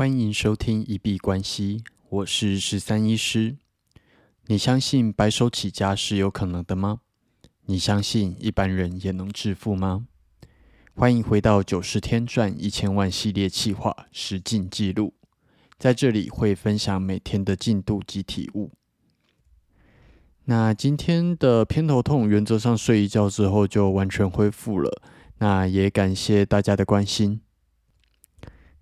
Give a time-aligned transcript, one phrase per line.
[0.00, 3.58] 欢迎收听一臂关系，我是十三医师。
[4.46, 7.00] 你相信白手起家是有可能的吗？
[7.66, 10.06] 你相信一般人也能致富吗？
[10.94, 15.12] 欢迎回到九十天赚一千万系列企划实进记录，
[15.78, 18.70] 在这里会分享每天的进度及体悟。
[20.46, 25.02] 那今天的偏头痛，原则上睡一觉之后就完全恢复了。
[25.40, 27.42] 那也感谢大家的关心。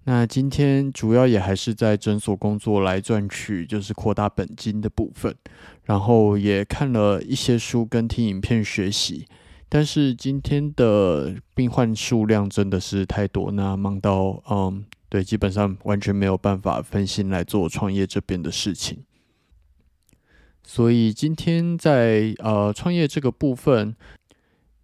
[0.09, 5.37] 那今天主要也还是在诊所工作来赚取，就是扩大本金的部分。
[5.85, 9.27] 然后也看了一些书跟听影片学习。
[9.69, 19.05] 但是今天的病患数量真的是太多，那忙到嗯，对，基本上完全没有办法分心来做创业这边的事情。
[20.65, 23.95] 所以今天在呃创业这个部分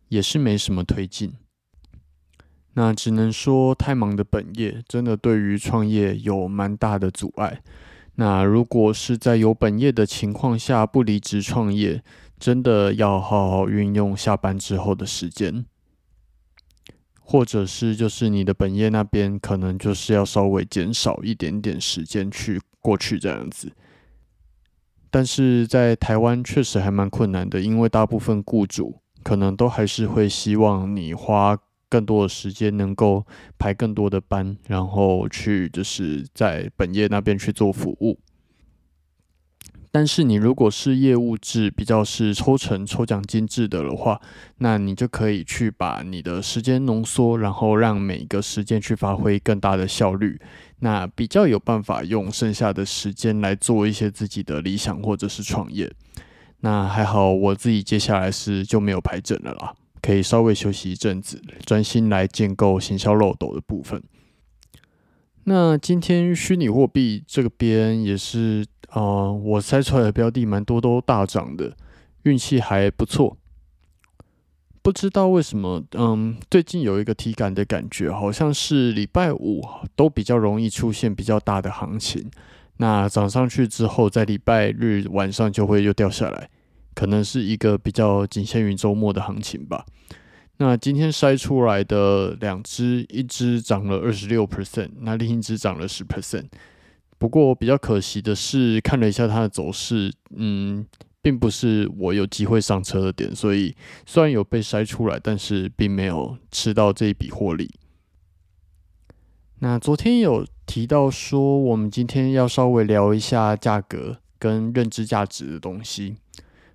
[0.09, 1.33] 也是没什么推进，
[2.75, 7.63] 那只能说太忙的本业真的对于创业有蛮大的阻碍。
[8.17, 12.03] 那如果是在有本业的情况下不离职创业，
[12.39, 15.65] 真的要好好运用下班之后的时间，
[17.21, 23.73] 或者是就是你的本业那边可能就是要稍微减少一点点时间去过去这样子。
[25.11, 31.57] 但是在台湾确实还蛮困难的，因为大部分雇主可能都还是会希望你花
[31.95, 33.25] 更多的时间，能够
[33.57, 38.19] 排更多的班，然后去就是在本业那边去做服务。
[39.93, 44.21] 但是你如果是业务制，比较是抽成、抽奖金制的的话，
[44.59, 50.41] 那你就可以去把你的时间浓缩，然后让每一个时间去发挥更大的效率。
[50.81, 55.89] 那比较有办法用剩下的时间来做一些自己的理想或者是创业。
[56.63, 59.75] 那还好，我自己接下来是就没有排诊了啦，
[60.05, 64.03] 可以稍微休息一阵子，专心来建构行销漏斗的部分。
[65.45, 68.67] 那今天虚拟货币这边也是。
[68.91, 71.77] 啊，我筛出来的标的蛮多都大涨的，
[72.23, 73.37] 运气还不错。
[74.83, 79.61] 不知道为什么，嗯，最近有一个体感的感觉，好像是礼拜五
[79.97, 82.31] 都比较容易出现比较大的行情。
[82.77, 86.49] 那涨上去之后，在礼拜日晚上就会又掉下来，
[86.95, 89.85] 可能是一个比较仅限于周末的行情吧。
[90.59, 96.47] 那今天筛出来的两只，一只涨了二十六 percent，那另一只涨了十 percent。
[97.19, 100.87] 不过比较可惜的是，看了一下它的走势，嗯，
[101.21, 103.75] 并不是我有机会上车的点，所以
[104.07, 107.69] 虽然有被筛出来，但是并没有吃到这一笔获利。
[109.61, 116.17] 那昨天有提到说，我们今天要稍微聊一下价格跟认知价值的东西。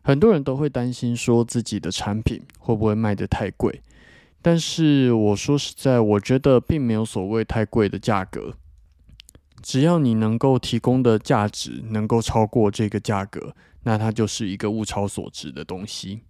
[0.09, 3.84] 很多人都会担心说自己的产品会不会卖得太贵，
[4.42, 8.56] 但是我说实在，我觉得并没有所谓太贵的价格。
[9.62, 13.53] 只要你能够提供的价值能够超过这个价格，
[13.84, 16.22] 那它就是一个物超所值的东西。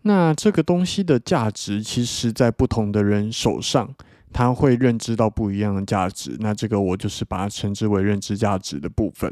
[0.00, 3.94] 那这个东西的价值，其实，在不同的人手上，
[4.32, 6.38] 他会认知到不一样的价值。
[6.40, 9.30] 那这个我就是把它称之为认知价值的部分。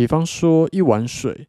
[0.00, 1.46] 比方说，一碗水，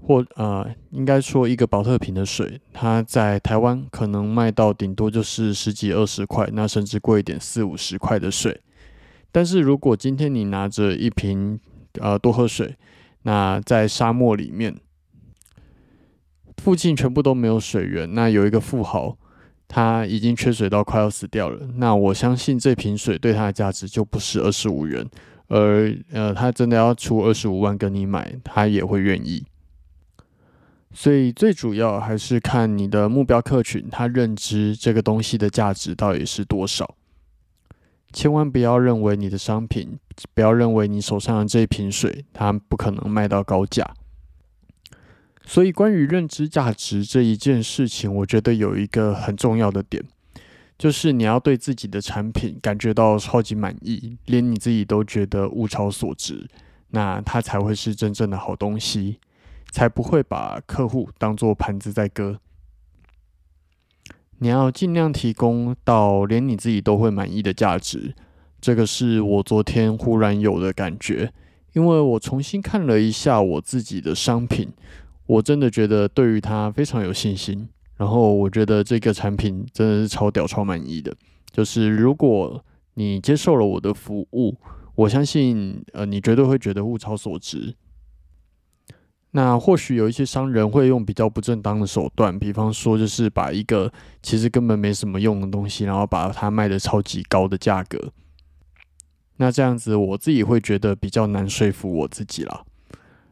[0.00, 8.58] 或呃，应该说一个保特瓶的水，它在台湾可能卖到顶多就是十几二十块，那甚至贵一点四五十块的水。
[9.30, 11.60] 但是如果今天你拿着一瓶
[11.98, 12.74] 呃多喝水，
[13.24, 14.74] 那在沙漠里面，
[16.56, 19.14] 附近全部都没有水源，那有一个富豪
[19.68, 25.06] 他已经缺水到快要死掉了，那我相信这瓶水对他的价值就不是二十五元，
[25.50, 29.44] 而呃他真的要出二十五万跟你买，他也会愿意。
[30.94, 36.96] 所以最主要还是看你的目标客群，他认知这个东西的价值到底是多少。
[38.12, 39.98] 千万不要认为你的商品，
[40.34, 43.94] 不要认为你手上的这一瓶水，它不可能卖到高价。
[45.44, 50.04] 所以，关于认知价值这一件事情，我觉得有一个很重要的点，
[50.80, 56.48] 就是你要对自己的产品感觉到超级满意，连你自己都觉得物超所值，
[56.88, 59.18] 那它才会是真正的好东西，
[59.70, 62.40] 才不会把客户当做盘子在割。
[64.38, 68.14] 你要尽量提供到连你自己都会满意的价值，
[68.58, 71.30] 这个是我昨天忽然有的感觉，
[71.74, 74.70] 因为我重新看了一下我自己的商品，
[75.26, 77.68] 我真的觉得对于它非常有信心，
[78.00, 81.14] 然后我觉得这个产品真的是超屌、超满意的。
[81.52, 82.64] 就是如果
[82.94, 84.56] 你接受了我的服务，
[84.94, 87.74] 我相信呃，你绝对会觉得物超所值。
[89.32, 93.92] 那或许有一些商人会用比较不正当的手段，比方说就是把一个
[94.22, 98.12] 其实根本没什么用的东西，然后把它卖的超级高的价格。
[99.36, 102.64] 那这样子我自己会觉得比较难说服我自己啦。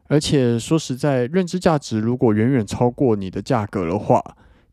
[0.05, 4.23] 而且说实在，认知价值如果远远超过你的价格的话，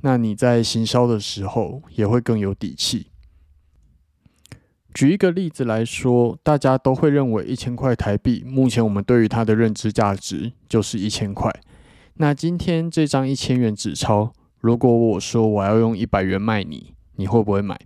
[0.00, 3.08] 那你在行销的时候也会更有底气。
[4.94, 11.52] 举一个例子来说，大家都会认为一千块台币，目前我们对于它的认知价值就是一千块。
[12.14, 17.78] 那今天这张一千元纸钞，如果我说我要用一百元卖你，你会不会买？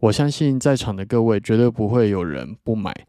[0.00, 3.06] 我相信在场的各位绝对不会有人不买。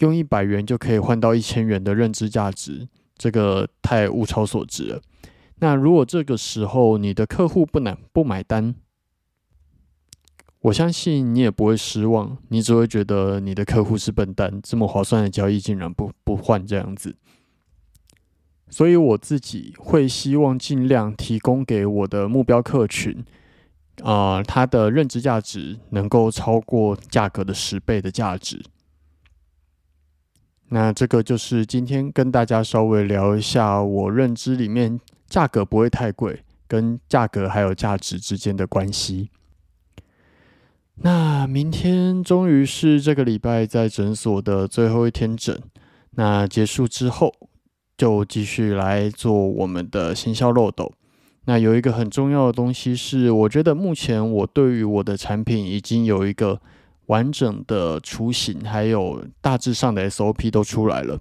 [0.00, 2.86] 用一百元就可以换到一千元的认知价值，
[3.16, 5.00] 这个太物超所值了。
[5.58, 8.74] 那如果这个时候你的客户不买不买单，
[10.60, 17.16] 我相信你也不会失望，你只会觉得你的客户是笨蛋，这么划算的交易竟然不不换这样子。
[18.68, 23.24] 所以我自己会希望尽量提供给我的目标客群，
[24.02, 28.62] 啊，它的认知价值能够超过价格的十倍的价值。
[30.70, 39.30] 那这个就是今天跟大家稍微聊一下我认知里面价格不会太贵，跟价格还有价值之间的关系。
[40.96, 45.60] 那明天终于是这个礼拜在诊所的最后一天诊，
[46.12, 47.32] 那结束之后
[47.96, 50.92] 就继续来做我们的行销漏斗。
[51.44, 56.60] 那有一个很重要的东西是，我觉得目前我对于我的产品已经有一个。
[57.06, 61.20] 完整的雏形还有大致上的 SOP 都出来了，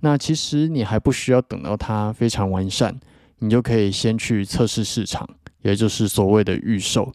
[0.00, 2.98] 那其实你还不需要等到它非常完善，
[3.38, 5.28] 你就可以先去测试市场，
[5.62, 7.12] 也就是所谓的预售。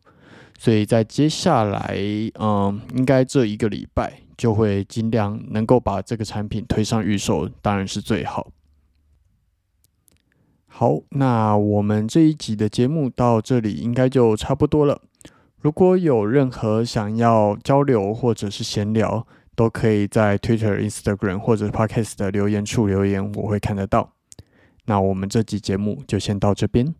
[0.59, 1.97] 所以在接下来，
[2.39, 8.51] 嗯，应该这一个礼拜就会尽量能够把这个产品推上预售，当然是最好。
[10.67, 15.01] 好，那我们这一集的节目到这里应该就差不多了。
[15.59, 24.13] 如果有任何想要交流或者是闲聊，都可以在 Twitter、Instagram 或者 Podcast 的留言处留言，我会看得到。
[24.85, 26.93] 那我们这集节目就先到这边。